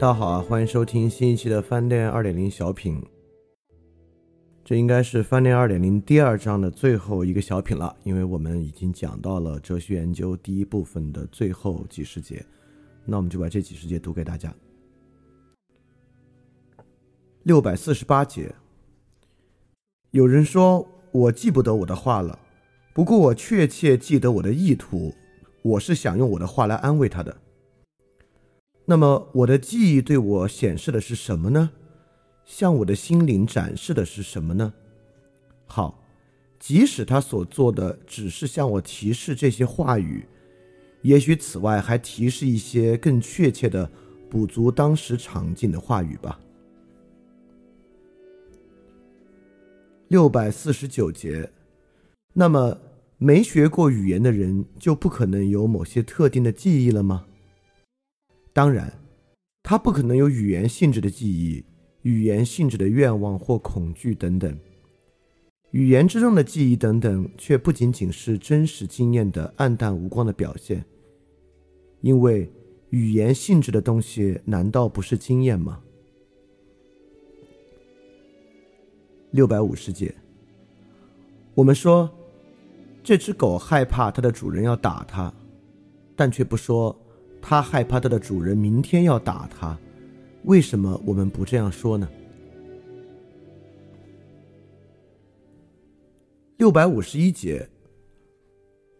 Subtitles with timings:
[0.00, 3.04] 大家好啊，欢迎收听新一期的饭店二点零小品。
[4.64, 12.46] 这应该是饭店二点零第二章的最后一个小品了，因为我们已经讲到了哲学研究第一部分的最后几十节，
[13.04, 14.54] 那我们就把这几十节读给大家。
[17.42, 18.54] 六百四十八节，
[20.12, 22.38] 有人说我记不得我的话了，
[22.94, 25.12] 不过我确切记得我的意图，
[25.62, 27.36] 我是想用我的话来安慰他的。
[28.90, 31.68] 那么我的记忆对我显示的是什么呢？
[32.46, 34.72] 向我的心灵展示的是什么呢？
[35.66, 36.02] 好，
[36.58, 40.24] 即使他所做的只是向我提示这些话语，
[41.02, 43.90] 也许此外还提示一些更确切的
[44.30, 46.40] 补足当时场景的话语吧。
[50.08, 51.50] 六百四十九节，
[52.32, 52.78] 那么
[53.18, 57.26] 没学过语言的人就不可能有某些特定的记忆了吗？
[58.58, 58.92] 当然，
[59.62, 61.64] 他不可能有语言性质的记忆。
[62.02, 64.58] 语言性质的愿望或恐惧等等，
[65.70, 70.84] 语言之中的记忆等等，却不仅仅是真实经验的暗淡无光的表现。
[72.00, 72.52] 因为
[72.90, 75.80] 语言性质的东西，难道不是经验吗？
[79.30, 80.12] 六百五十节，
[81.54, 82.10] 我们说
[83.04, 85.32] 这只狗害怕它的主人要打它，
[86.16, 86.96] 但却不说
[87.40, 89.78] 它害怕它的主人明天要打它。
[90.44, 92.08] 为什么我们不这样说呢？
[96.56, 97.68] 六百五十一节，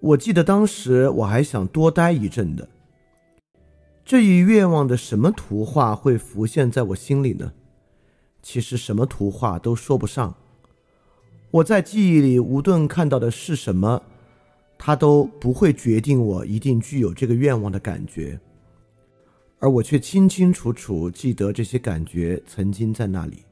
[0.00, 2.68] 我记得当时我还想多待一阵的。
[4.04, 7.52] 这一愿望的什么图画会浮现在我心里呢？
[8.42, 10.34] 其实什么图画都说不上。
[11.50, 14.02] 我在记忆里无论看到的是什么，
[14.78, 18.38] 它都不会决定我一定具有这个愿望的感觉。
[19.58, 23.42] 而我却清清楚楚记得这些感觉曾经在那里。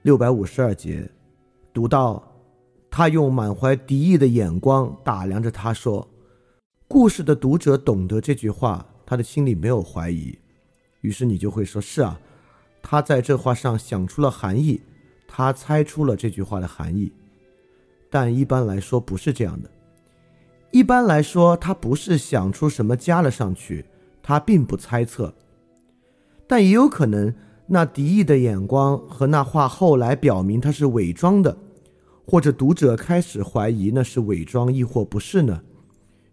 [0.00, 1.06] 六百五十二节，
[1.74, 2.22] 读到
[2.90, 6.08] 他用满怀敌意的眼光打量着他，说
[6.88, 10.36] ：“故事的读者懂得这句话，他的心里没有怀疑。
[11.02, 12.18] 于是你就会说：是啊，
[12.80, 14.80] 他在这话上想出了含义，
[15.26, 17.12] 他猜出了这句话的含义。
[18.10, 19.70] 但一般来说不是这样的。”
[20.70, 23.86] 一般来说，他不是想出什么加了上去，
[24.22, 25.34] 他并不猜测。
[26.46, 27.34] 但也有可能，
[27.66, 31.56] 那敌意的眼光和那话后来表明他是伪装的，
[32.26, 35.62] 或者读者开始怀疑那是伪装亦或不是呢？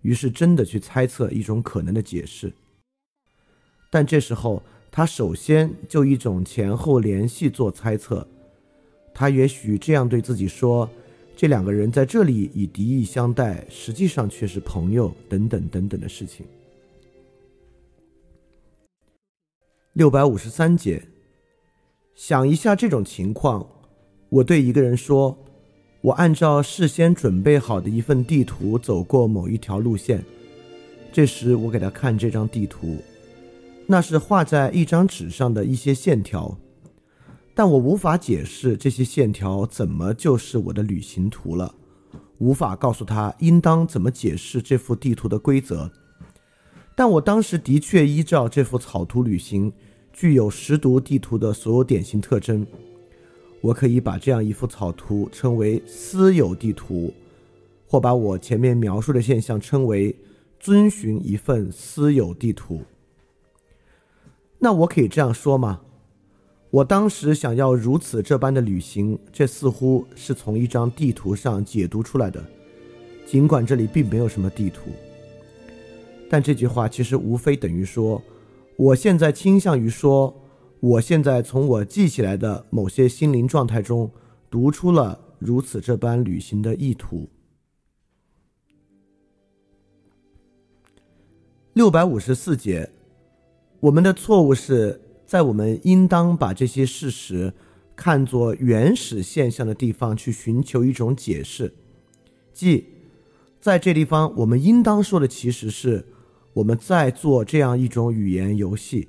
[0.02, 2.54] 于是真的去猜测一种可能的解释。
[3.90, 4.62] 但这时候，
[4.92, 8.28] 他首先就一种前后联系做猜测，
[9.14, 10.90] 他也许这样对自己说。
[11.36, 16.46] 这两个人在这里以敌意相待，实际上却是朋友，等等等等的事情。
[19.94, 21.04] 六百五十三节，
[22.16, 23.68] 想一下这种情况：
[24.30, 25.38] 我对一个人说，
[26.02, 30.24] 我按照事先准备好的一份地图走过某一条路线。
[31.12, 32.98] 这时我给他看这张地图，
[33.88, 36.58] 那是画在一张纸上的一些线条。
[37.58, 41.74] 但我无法解释这些线条怎么就是我的旅行图了，
[42.38, 45.90] 无法告诉他应当怎么解释这幅地图的规则。
[46.94, 49.72] 但我当时的确依照这幅草图旅行，
[50.12, 52.68] 具有识读地图的所有典型特征。
[53.62, 57.14] 我可以把这样一幅草图称为私有地图，
[57.88, 60.16] 或把我前面描述的现象称为
[60.60, 62.84] 遵循一份私有地图。
[64.60, 65.82] 那我可以这样说吗？
[66.76, 72.44] 我当时想要如此这般的旅行，这似乎是从一张地图上解读出来的，
[73.26, 74.90] 尽管这里并没有什么地图。
[76.30, 78.22] 但这句话其实无非等于说，
[78.76, 80.36] 我现在倾向于说，
[80.82, 84.12] 我现在从我记起来的某些心灵状态中
[84.50, 87.30] 读出了如此这般旅行的意图。
[91.72, 92.90] 六百五十四节，
[93.80, 95.00] 我们的错误是。
[95.26, 97.54] 在我们应当把这些事实
[97.96, 101.74] 看作原始现象的地方去寻求一种解释，
[102.54, 102.86] 即
[103.60, 106.06] 在这地方，我们应当说的其实是
[106.54, 109.08] 我们在做这样一种语言游戏。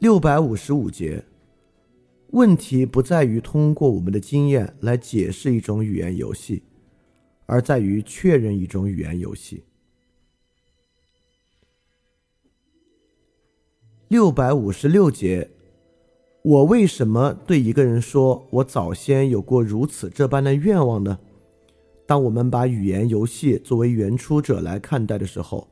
[0.00, 1.24] 六百五十五节，
[2.30, 6.64] 问题不在于通过我们的经验来解释一种语言游戏，
[7.46, 9.62] 而在于确认一种语言游戏。
[14.12, 15.48] 六百五十六节，
[16.42, 21.18] 我为什么对一个人说我早先有过如此这般的愿望呢？
[22.04, 25.66] 当我们把语言游戏作为原初者来看待的时候，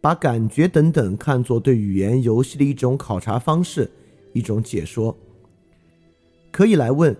[0.00, 3.88] 把感觉等等看作对语言游戏的一种考察方式，
[4.32, 5.16] 一种解说，
[6.50, 7.16] 可以来问：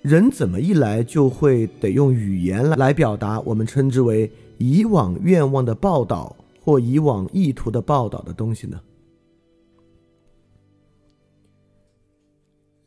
[0.00, 8.80] 人怎么一来就会得用语言来来表达我们称之为以往愿望的报道或以往意图的报道的东西呢？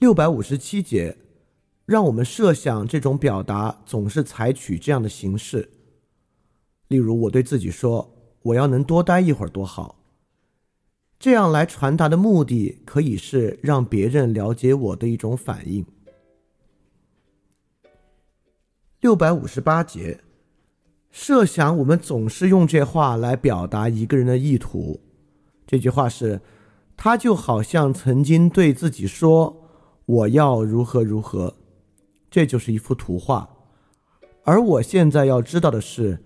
[0.03, 1.15] 六百五十七节，
[1.85, 5.69] 让我们设想这种表达总是采取这样的形式，
[6.89, 8.13] 例如我对自己说。
[8.41, 10.03] 我要能多待一会儿多好。
[11.17, 15.85] 这样来传达的目的，可以是让别人了解我的一种反应。
[18.99, 20.19] 六百五十八节，
[21.11, 24.99] 设想我们总是用这话来表达一个人的意图。
[25.65, 26.41] 这句话是，
[26.97, 29.61] 他就好像曾经对自己说
[30.05, 31.55] ：“我要如何如何。”
[32.29, 33.49] 这就是一幅图画。
[34.43, 36.23] 而我现在要知道的是。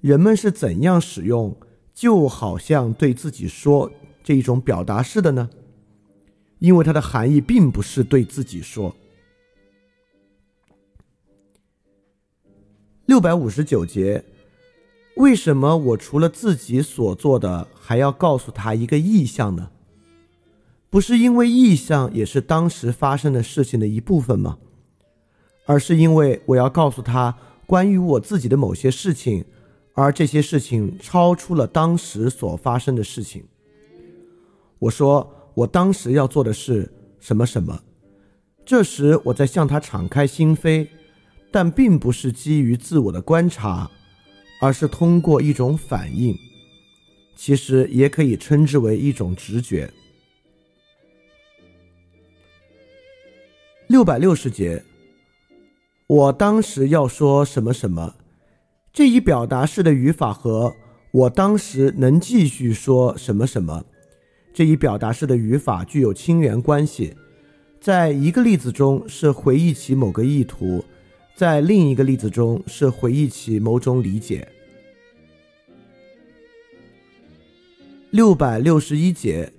[0.00, 1.56] 人们是怎样使用
[1.92, 3.90] “就好像对自己说”
[4.22, 5.50] 这一种表达式的呢？
[6.60, 8.94] 因为它的含义并不是对自己说。
[13.06, 14.24] 六百五十九节，
[15.16, 19.68] 为什么我除了自己所做的，还要告诉他一个意象呢？
[20.90, 24.58] 不是因为意象也是当时发生的事情的一部分吗？
[25.66, 27.36] 而是因为我要告诉他
[27.66, 29.44] 关于我自己的某些事情。
[29.94, 33.42] 而这些事情超出了当时所发生的事情。
[34.78, 36.88] 我说我当时要做的是
[37.18, 37.82] 什么什么，
[38.64, 40.86] 这时我在向他敞开心扉，
[41.50, 43.90] 但并不是基于自我的观察，
[44.60, 46.38] 而是通过一种反应，
[47.34, 49.92] 其实也可以称之为一种直觉。
[53.88, 54.84] 六百六十节，
[56.06, 58.16] 我当时要说什么什么。
[58.92, 60.74] 这一表达式的语法和
[61.10, 63.86] 我当时能继续说什么什么，
[64.52, 67.16] 这一表达式的语法具有亲缘关系。
[67.80, 70.84] 在一个例子中是回忆起某个意图，
[71.34, 74.46] 在另一个例子中是回忆起某种理解。
[78.10, 79.50] 六百六十一节，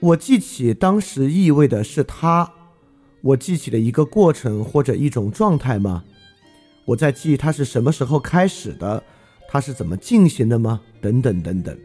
[0.00, 2.50] 我记起当时意味的是他，
[3.26, 6.04] 我记起了一个过程或者一种状态吗？
[6.84, 9.02] 我在记它是什么时候开始的，
[9.48, 10.80] 它是怎么进行的吗？
[11.00, 11.76] 等等等等。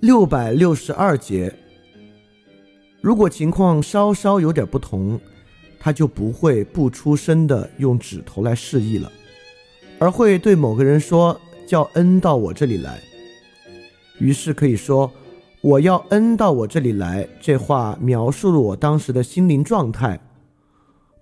[0.00, 1.54] 六百六十二节，
[3.00, 5.20] 如果情况稍稍有点不同，
[5.78, 9.12] 他就不会不出声的用指头来示意了，
[10.00, 13.00] 而会对某个人说：“叫恩到我这里来。”
[14.18, 15.12] 于是可以说
[15.60, 20.20] ：“我要恩到我这里来。”这话描述了我当时的心灵状态。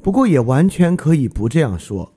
[0.01, 2.13] 不过也完全可以不这样说。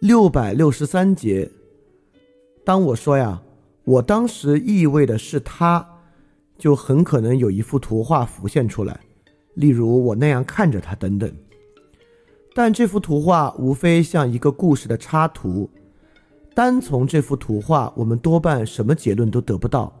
[0.00, 1.50] 六百六十三节，
[2.64, 3.42] 当我说呀，
[3.84, 5.86] 我当时意味的是他，
[6.56, 9.00] 就很可能有一幅图画浮现出来，
[9.54, 11.30] 例如我那样看着他等等。
[12.54, 15.68] 但这幅图画无非像一个故事的插图，
[16.54, 20.00] 单从这幅图画，我们多半什么结论都得不到。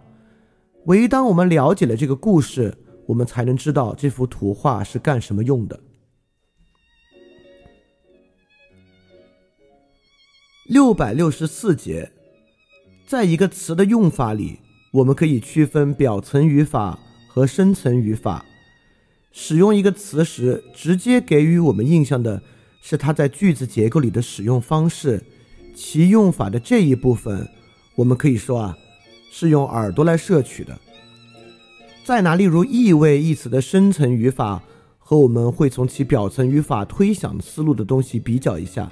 [0.86, 2.78] 唯当我们了解了这个故事。
[3.08, 5.80] 我们才能知道这幅图画是干什么用的。
[10.66, 12.12] 六百六十四节，
[13.06, 14.58] 在一个词的用法里，
[14.92, 18.44] 我们可以区分表层语法和深层语法。
[19.32, 22.42] 使用一个词时，直接给予我们印象的
[22.82, 25.24] 是它在句子结构里的使用方式，
[25.80, 27.48] 其用法的这一部分，
[27.94, 28.76] 我们可以说啊，
[29.30, 30.76] 是用耳朵来摄取的。
[32.04, 34.60] 再拿例如“意味”一词的深层语法
[34.98, 38.90] 和我们会从其表层语法推想思路的东西比较一下，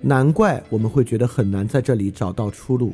[0.00, 2.92] 难怪我们会觉得很难在这里找到出路。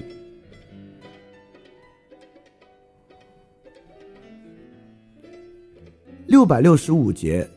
[6.27, 7.49] 六百六十五节，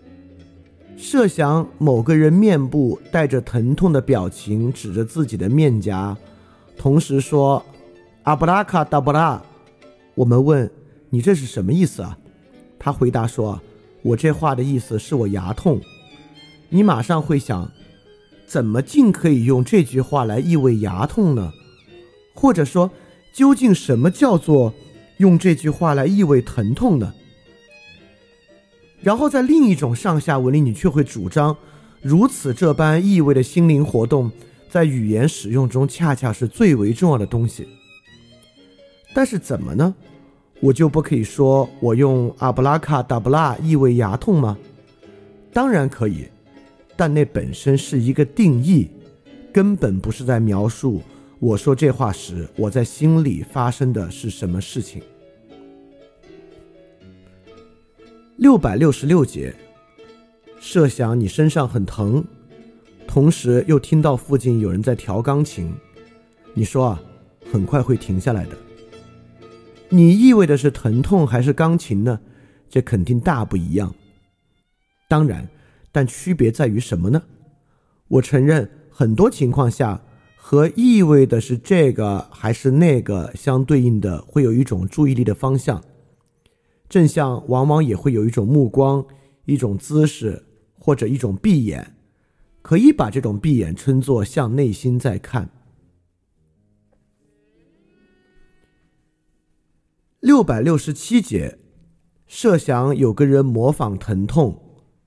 [0.98, 6.18] 设想某个人面部带着疼痛的表情，指着自己的面颊，
[6.78, 7.64] 同时说
[8.24, 9.42] “阿布拉卡达布拉”，
[10.16, 10.70] 我们问。
[11.10, 12.18] 你这是什么意思啊？
[12.80, 13.62] 他回答说
[14.02, 15.80] ：“我这话的意思是我牙痛。”
[16.70, 17.72] 你马上会想，
[18.48, 21.54] 怎么竟可以用这句话来意味牙痛呢？
[22.34, 22.90] 或者说，
[23.32, 24.74] 究竟什么叫做
[25.18, 27.14] 用这句话来意味疼痛呢？
[29.04, 31.56] 然后在另一种上下文里，你却会主张，
[32.02, 34.32] 如此这般意味的心灵活动，
[34.70, 37.68] 在语言使用中恰恰是最为重要的东西。
[39.14, 39.94] 但是怎么呢？
[40.62, 44.58] 我就不可以说我用阿布拉卡达布拉意味牙痛吗？
[45.52, 46.26] 当然可以，
[46.96, 48.90] 但那本身是一个定义，
[49.52, 51.02] 根本不是在描述
[51.40, 55.04] 我说这话时我在心里发生的是什么事情。
[58.38, 59.54] 六百六十六节，
[60.60, 62.24] 设想你身上很疼，
[63.08, 65.72] 同时又听到附近有人在调钢琴，
[66.56, 67.02] 你说啊，
[67.52, 68.58] 很快会停下来的。
[69.90, 72.20] 你意味的是疼痛还是钢琴呢？
[72.70, 73.94] 这肯定大不一样。
[75.08, 75.48] 当然，
[75.92, 77.22] 但区别在于什么呢？
[78.08, 80.02] 我承认，很多情况下
[80.36, 85.80] 和意味的是这个还是那个相对应的，会有一种注意力的方向。
[86.94, 89.04] 正向往往也会有一种目光、
[89.46, 90.44] 一种姿势
[90.78, 91.96] 或者一种闭眼，
[92.62, 95.50] 可以把这种闭眼称作向内心在看。
[100.20, 101.58] 六百六十七节，
[102.28, 104.62] 设想有个人模仿疼痛，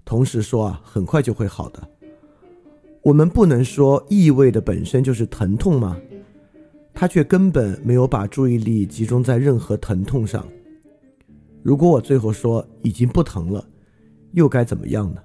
[0.04, 1.88] 同时说啊，很快就会好的。
[3.02, 5.96] 我们不能说意味的本身就是疼痛吗？
[6.92, 10.44] 他却根本没有把注意力集中在任何疼痛上。
[11.66, 13.68] 如果我最后说已经不疼了，
[14.34, 15.20] 又该怎么样呢？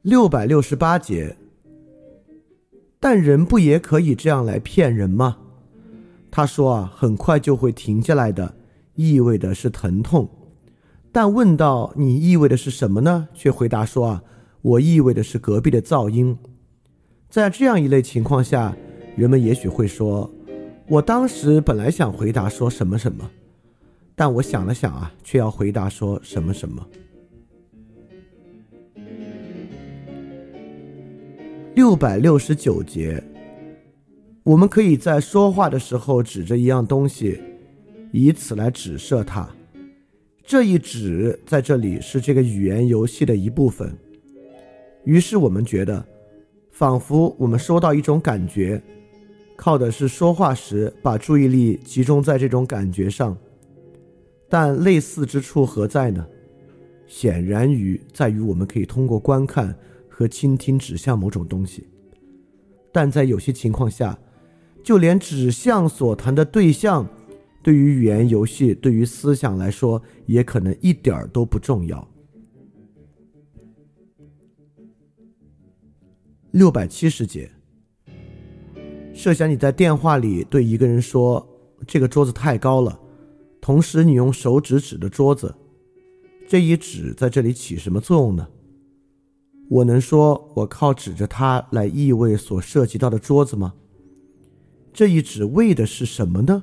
[0.00, 1.36] 六百六十八节。
[2.98, 5.36] 但人不也可以这样来骗人吗？
[6.30, 8.54] 他说啊，很快就会停下来的，
[8.94, 10.26] 意味的是疼痛。
[11.12, 13.28] 但问到你意味的是什么呢？
[13.34, 14.22] 却回答说啊，
[14.62, 16.38] 我意味的是隔壁的噪音。
[17.28, 18.74] 在这样一类情况下，
[19.14, 20.32] 人们也许会说，
[20.90, 23.30] 我当时本来想回答说什么什么，
[24.14, 26.86] 但我想了想啊，却要回答说什么什么。
[31.74, 33.22] 六百六十九节，
[34.42, 37.38] 我们可以在说话的时候指着一样东西，
[38.10, 39.46] 以此来指涉它。
[40.42, 43.94] 这一指在这里是这个语言游戏的一部分。
[45.04, 46.02] 于是我们觉得，
[46.70, 48.82] 仿佛我们收到一种感觉，
[49.58, 53.36] 靠的是说话时把注意力集中在这种感觉上。
[54.48, 56.26] 但类似之处何在呢？
[57.06, 59.76] 显然于在于我们可以通过观看。
[60.10, 61.86] 和倾听指向某种东西，
[62.90, 64.18] 但在有些情况下，
[64.82, 67.08] 就连指向所谈的对象，
[67.62, 72.04] 对于语言游戏、对于思想来说，也可能一点儿都不重要。
[76.50, 77.48] 六百七十节，
[79.18, 81.44] 设想你在电话里对一个人说
[81.88, 83.00] ：“这个桌子太高了。”
[83.60, 85.52] 同时，你用手指指着桌子，
[86.46, 88.46] 这一指在这里起什么作用呢？
[89.70, 93.74] 我能说，我靠指着它来意味所涉及到的桌子吗？
[94.92, 96.62] 这一指为的是什么呢？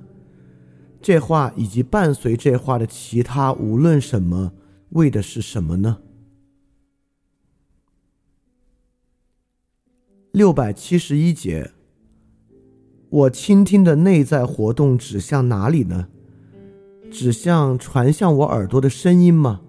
[1.02, 4.54] 这话以及伴随这话的其他无论什么，
[4.92, 5.98] 为的是什么呢？
[10.32, 11.72] 六百七十一节，
[13.10, 16.08] 我倾听的内在活动指向哪里呢？
[17.12, 19.62] 指向传向我耳朵的声音吗？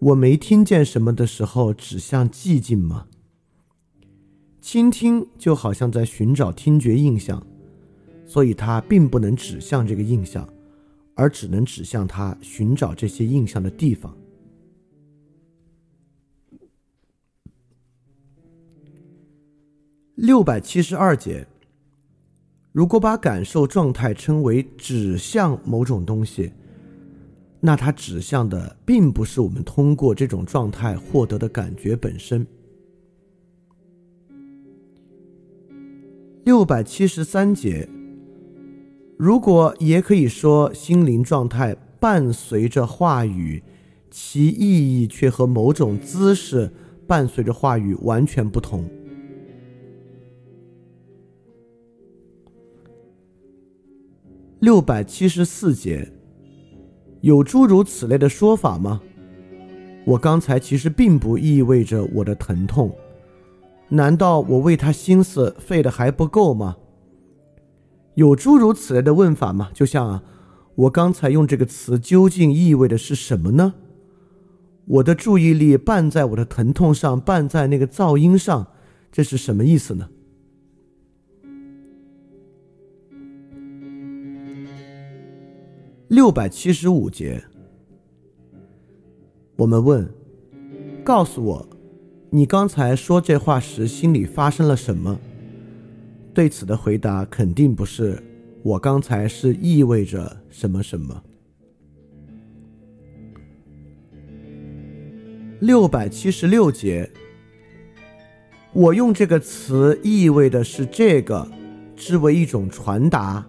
[0.00, 3.06] 我没听见什么的时候，指向寂静吗？
[4.60, 7.46] 倾听就好像在寻找听觉印象，
[8.24, 10.48] 所以它并不能指向这个印象，
[11.14, 14.16] 而只能指向它寻找这些印象的地方。
[20.14, 21.46] 六百七十二节，
[22.72, 26.52] 如果把感受状态称为指向某种东西。
[27.60, 32.44] 那它指向的并不是我们通过这种状态获得的感觉本身。
[36.44, 37.88] 六百七十三节，
[39.16, 43.62] 如果也可以说心灵状态伴随着话语，
[44.10, 46.72] 其意义却和某种姿势
[47.06, 48.90] 伴随着话语完全不同。
[54.62, 56.08] 六百七十四节。
[57.20, 59.02] 有诸如此类的说法吗？
[60.04, 62.94] 我刚才其实并不意味着我的疼痛，
[63.88, 66.76] 难道我为他心思费的还不够吗？
[68.14, 69.68] 有诸如此类的问法吗？
[69.74, 70.22] 就像啊
[70.76, 73.74] 我刚才用这个词究竟意味的是什么呢？
[74.84, 78.68] 我的注意力伴在我的疼痛上，伴在那个噪音上，
[79.10, 80.08] 这是什么意思呢？
[86.12, 87.42] 六百七十五节，
[89.56, 90.06] 我们问：
[91.02, 91.66] 告诉我，
[92.28, 95.18] 你刚才说这话时心里发生了什么？
[96.34, 98.22] 对此的回答肯定不是
[98.62, 101.22] “我刚才是意味着什么什么”。
[105.60, 107.10] 六百七十六节，
[108.74, 111.50] 我用这个词意味的是这个，
[111.96, 113.48] 之为一种传达，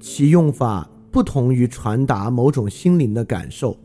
[0.00, 3.76] 其用法不同于传达某种心灵的感受。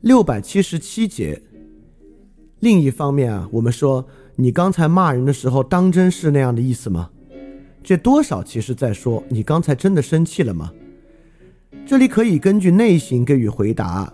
[0.00, 1.42] 六百七十七节，
[2.60, 4.06] 另一方面啊，我们说
[4.36, 7.10] 你刚才骂人的时候，当真是那样的意思吗？
[7.82, 10.72] 这多少其实在说你刚才真的生气了吗？
[11.84, 14.10] 这里可以根据内型给予回答，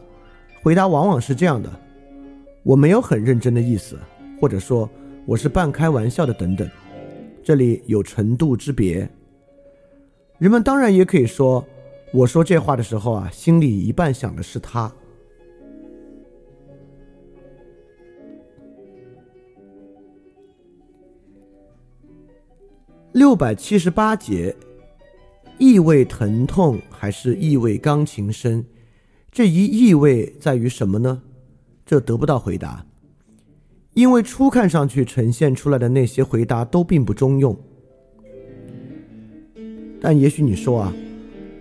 [0.63, 1.71] 回答往往是这样的：
[2.65, 3.97] 我没有很认真的意思，
[4.41, 4.89] 或者说
[5.27, 6.69] 我是半开玩笑的等等。
[7.45, 9.09] 这里有程度之别。
[10.39, 11.65] 人们当然也可以说，
[12.13, 14.91] 我说这话的时候啊，心里一半想的是他。
[23.13, 24.57] 六百七十八节。
[25.57, 28.65] 意味疼痛还是意味钢琴声？
[29.31, 31.23] 这一意味在于什么呢？
[31.87, 32.85] 这得不到回答，
[33.95, 37.57] 因为初看上去呈现出来的那些回答都并不中用。
[40.01, 40.93] 但也许你说啊，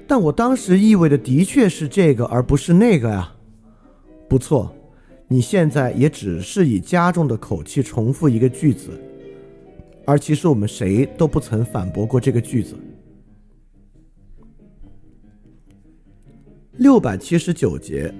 [0.07, 3.33] 但我当时意味的的确是这个，而不是那个呀。
[4.27, 4.75] 不错，
[5.27, 8.89] 你现在也只是以加重的口气重复一个句子，
[10.05, 12.75] 而其实我们谁都不曾反驳过这个句子。
[16.77, 18.11] 六百七十九节，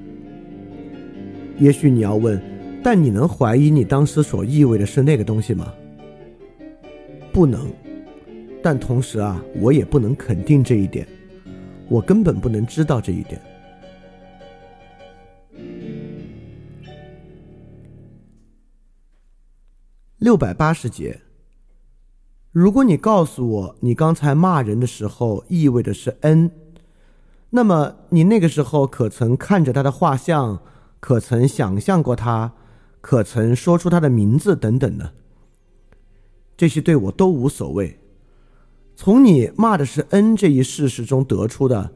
[1.58, 2.40] 也许你要问，
[2.84, 5.74] 但你能怀疑你当时所意味的是那个东西吗？
[7.32, 7.72] 不能，
[8.62, 11.08] 但同时啊，我也不能肯定这一点，
[11.88, 13.42] 我根本不能知道这一点。
[20.18, 21.20] 六百八十节，
[22.52, 26.52] 如果你告诉我你刚才骂人的时候意味的是 n。
[27.50, 30.62] 那么你那个时候可曾看着他的画像，
[31.00, 32.54] 可曾想象过他，
[33.04, 35.12] 可曾说出他的名字等等呢？
[36.56, 38.00] 这些对我都无所谓。
[38.96, 41.92] 从你骂的是 N 这一事实中得出的，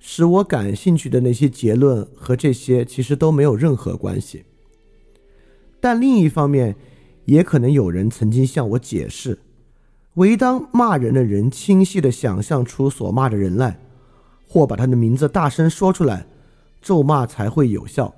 [0.00, 4.46] 使我感兴趣的那些结论和这些其实都没有任何关系。
[5.78, 6.74] 但另一方面，
[7.26, 9.38] 也可能有人曾经向我解释：
[10.14, 13.80] 唯当骂人的人清晰地想象出所骂的人来。
[14.48, 16.26] 或把他的名字大声说出来，
[16.82, 18.12] 咒骂才会有效。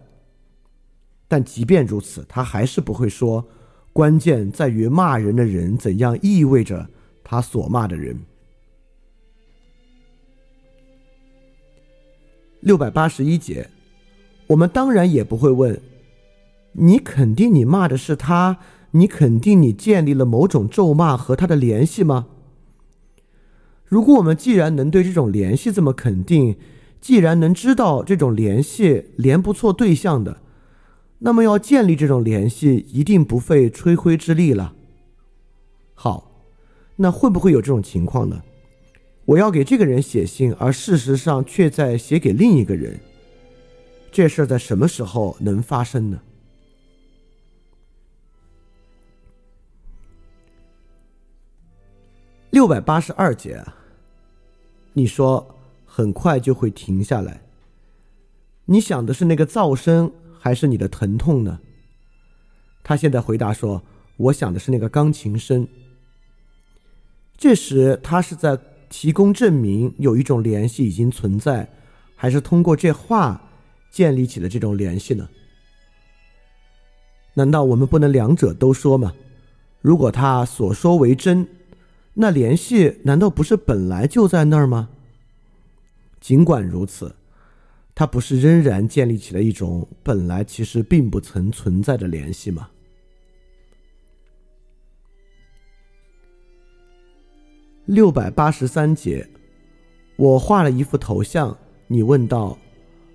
[1.30, 3.46] 但即便如此，他还是不会说。
[3.92, 6.88] 关键在于骂人的人怎样意味着
[7.22, 8.18] 他所骂的人。
[12.58, 13.70] 六百八十一节，
[14.48, 15.80] 我们当然也不会问：
[16.72, 18.58] 你肯定你骂的是他？
[18.90, 22.26] 你肯定你建立了某种咒骂和他的联系吗？
[23.84, 26.56] 如果我们既然能对这种联系这么肯定，
[27.00, 30.40] 既然能知道这种联系连不错对象的，
[31.20, 34.74] 那么要建立这种联系一定不费吹灰之力了。
[35.94, 36.30] 好，
[36.96, 38.42] 那会不会有这种情况呢？
[39.26, 42.98] 我要给这个人写信，而事实上却在写给另一个人，
[44.10, 46.20] 这事儿在什么时候能发生呢？
[52.48, 53.62] 六百八十二节。
[54.94, 55.54] 你说
[55.84, 57.42] 很快就会停下来。
[58.64, 61.60] 你想的是那个噪声，还是你的疼痛呢？
[62.82, 63.82] 他现在回答说
[64.16, 65.68] ：“我想的是那个钢琴声。”
[67.36, 71.68] 这时他是在提供证明有一种联系已经存在，
[72.16, 73.40] 还是通过这话
[73.90, 75.28] 建立起了这种联系呢？
[77.34, 79.14] 难道我们不能两者都说吗？
[79.80, 81.46] 如果他所说为真？
[82.14, 84.88] 那联系难道不是本来就在那儿吗？
[86.20, 87.14] 尽管如此，
[88.00, 92.70] 它不是仍然建立起了一种本来其实并不曾存在的联系吗？
[97.84, 99.28] 六百八十三节，
[100.16, 101.54] 我画了一幅头像，
[101.88, 102.56] 你问道：“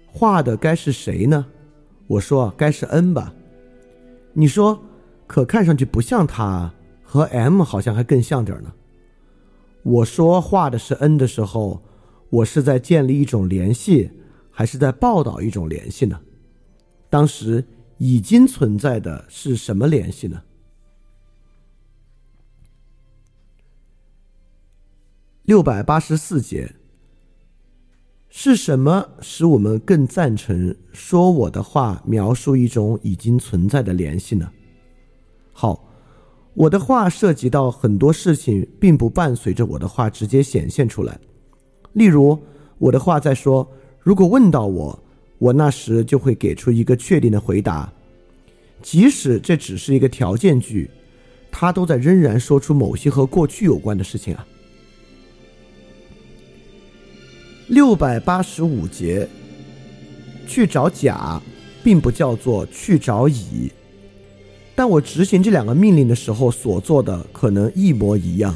[0.05, 1.47] 画的该是谁呢？”
[2.05, 3.33] 我说：“该是 N 吧。”
[4.33, 4.79] 你说
[5.25, 6.71] ：“可看上去不像他，
[7.01, 8.71] 和 M 好像还更像点呢。”
[9.81, 11.81] 我说画的是 N 的时候，
[12.29, 14.11] 我是在建立一种联系，
[14.57, 16.17] 还是在报道一种联系呢？
[17.09, 17.61] 当时
[17.97, 20.41] 已经存在的是什么联系呢？
[25.43, 26.73] 六百八十四节，
[28.29, 34.49] 是什么使我们更赞成说我的话描述一种已经存在的联系呢？
[35.51, 35.85] 好，
[36.53, 41.19] 我的话涉及到很多事情，并不伴随着我的话直接显现出来。
[41.91, 42.41] 例如，
[42.77, 43.69] 我的话在说，
[44.05, 45.03] 如果问到我，
[45.39, 47.91] 我那时就会给出一个确定的回答，
[48.83, 50.87] 即使这只是一个条件句，
[51.51, 54.45] 他都在仍然说出某些和过去有关的事情啊。
[57.65, 59.27] 六百八十五节，
[60.45, 61.41] 去找甲，
[61.83, 63.71] 并不叫做去找乙，
[64.75, 68.55] 但我执行这两个命令的时候所做的可能一模一样。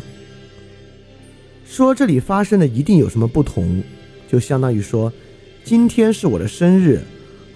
[1.66, 3.84] 说这里发生的一定有什么不同，
[4.28, 5.12] 就相当于说，
[5.70, 7.00] 今天是我的生日，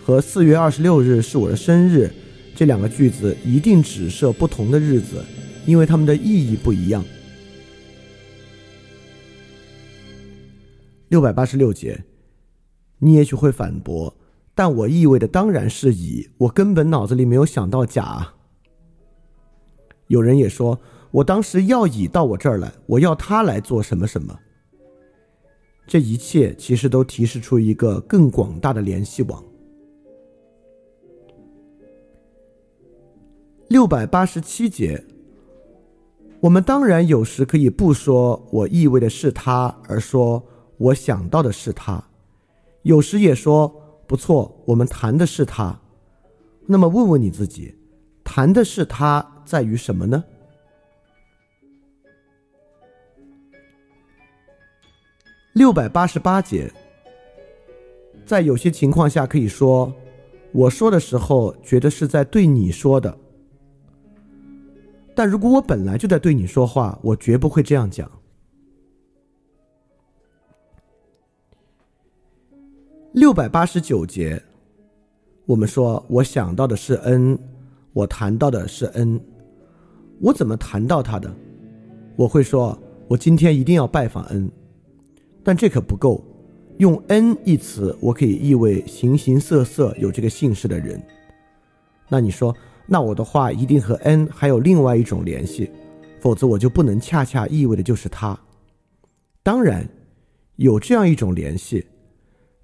[0.05, 2.11] 和四月二十六日是我的生日，
[2.55, 5.25] 这两个句子一定指涉不同的日子，
[5.65, 7.03] 因为它们的意义不一样。
[11.07, 12.03] 六百八十六节，
[12.99, 14.15] 你也许会反驳，
[14.53, 18.35] 但我意味的当然是乙，我根本脑子里没有想到甲。
[20.05, 24.37] 有人也说，我当时要乙到我这儿来，我要他来做什么什么。
[25.85, 29.43] 这一切其实都提示出一个更广大的联系网。
[33.67, 35.03] 六百八十七节，
[36.39, 40.43] 我们当然有时可以不说我意味的是他，而说。
[40.77, 42.03] 我想到的是他，
[42.81, 43.73] 有时也说
[44.07, 44.59] 不错。
[44.65, 45.79] 我们谈的是他，
[46.65, 47.73] 那么问问你自己，
[48.23, 50.21] 谈的是他在于什么呢？
[55.53, 56.71] 六百八十八节，
[58.25, 59.93] 在有些情况下可以说，
[60.51, 63.15] 我说的时候觉得是在对你说的，
[65.13, 68.09] 但如果我本来就在对你说话，我绝不会这样讲。
[73.11, 74.41] 六百八十九节，
[75.45, 77.37] 我们说，我想到的是恩，
[77.93, 79.21] 我谈到的是恩，
[80.19, 81.31] 我怎么谈到他的？
[82.15, 82.75] 我会说，
[83.07, 84.51] 我今天一定要拜访恩，
[85.43, 86.23] 但这可不够。
[86.79, 91.01] 用 “n” 一词，我可以意味形形色色有这个姓氏的人。
[92.09, 92.55] 那你说，
[92.87, 95.69] 那我的话一定和 “n” 还有另外一种联系，
[96.19, 98.37] 否则我就不能恰恰意味的就是他。
[99.43, 99.87] 当然，
[100.55, 101.85] 有这样一种联系。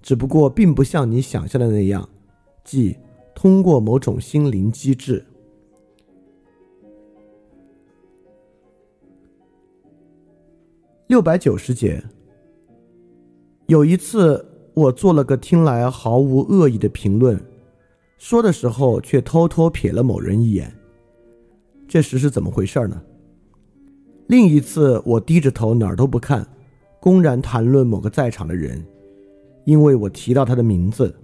[0.02, 2.08] 只不过并不像你想象的那样，
[2.64, 2.96] 即
[3.34, 5.24] 通过某种心灵机制。
[11.06, 12.02] 六百九十节，
[13.70, 17.40] 有一次我做了个听来毫无恶意的评论，
[18.18, 20.74] 说的时候却偷偷瞥了某人一眼。
[21.86, 23.00] 这时是怎么回事呢？
[24.26, 26.44] 另一次我低着头哪儿都不看，
[26.98, 28.84] 公然谈论某个在场的人。
[29.64, 31.14] 因为我提到他的名字，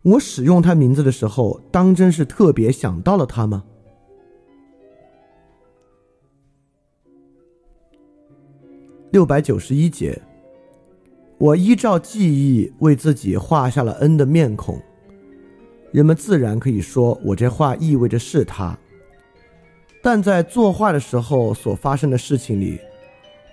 [0.00, 3.62] 我使用他名字的时候，当真是特别想到了他吗？
[9.10, 10.18] 六百九十一节，
[11.38, 14.80] 我依照记忆为自己画下了 N 的面孔，
[15.92, 18.76] 人们自然可以说我这话意味着是他，
[20.02, 22.80] 但在作画的时候所发生的事情里，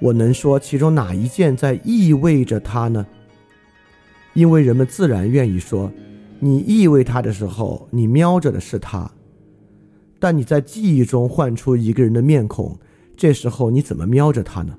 [0.01, 3.05] 我能说其中哪一件在意味着他呢？
[4.33, 5.91] 因为人们自然愿意说，
[6.39, 9.07] 你意味他的时候，你瞄着的是他；
[10.19, 12.75] 但你在记忆中唤出一个人的面孔，
[13.15, 14.75] 这时候你怎么瞄着他呢？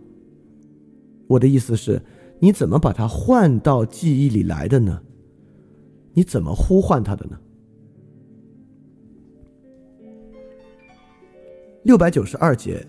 [1.28, 2.02] 我的意思是，
[2.38, 5.00] 你怎么把它换到记忆里来的呢？
[6.12, 7.38] 你怎么呼唤他的呢？
[11.82, 12.86] 六百九十二节，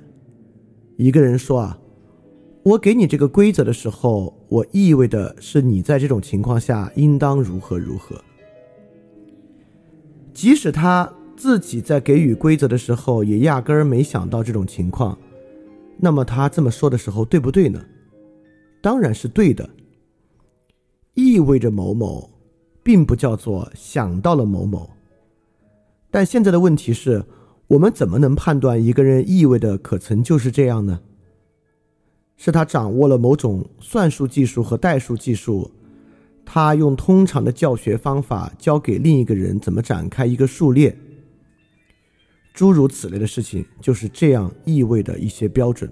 [0.97, 1.79] 一个人说啊。
[2.63, 8.21] 我给你这个规则的时候，我意味的是你在这种情况下应当如何如何。
[10.33, 15.17] 即使他自己在给予规则的时候也压根儿没想到这种情况，
[15.97, 17.81] 那么他这么说的时候对不对呢？
[18.81, 19.69] 当然是对的。
[21.13, 22.29] 意味着某某，
[22.83, 24.89] 并不叫做想到了某某。
[26.11, 27.25] 但现在的问题是，
[27.67, 31.01] 我们怎么能判断一个人意味的可曾就是这样呢？
[32.37, 35.71] 是他掌握了某种算术技术和代数技术，
[36.45, 40.95] 他用通常的教学方法教给另一个人怎么展开一个数列，
[42.53, 45.91] 诸如此类的事情，就是这样意味的一些标准。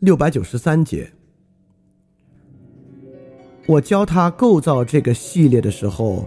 [0.00, 1.10] 六百九十三节，
[3.66, 6.24] 我教他构造这个系列的时候，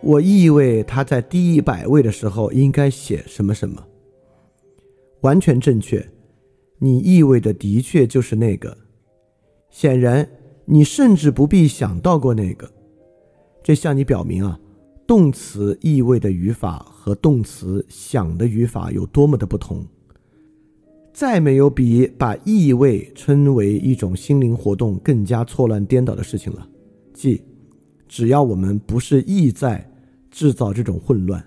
[0.00, 3.84] 我意味他在第一百位的时候应该写什么什么。
[5.22, 6.08] 完全正确，
[6.78, 8.78] 你意味的的确就是那个。
[9.68, 10.28] 显然，
[10.64, 12.70] 你甚至不必想到过那个。
[13.64, 14.60] 这向你表明啊，
[15.08, 19.84] 动词意味的语法和动词想的语法有多么的不同。
[21.18, 26.64] 再没有比把意味称为一种心灵活动更加错乱颠倒的事情了。
[27.12, 27.42] 即，
[28.06, 29.84] 只要我们不是意在
[30.30, 31.44] 制造这种混乱。